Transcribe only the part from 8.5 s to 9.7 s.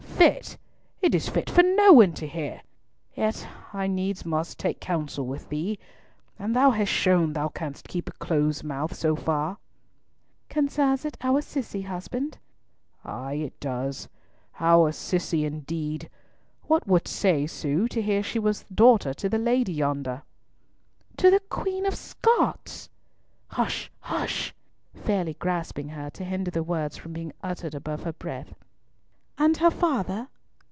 mouth so far."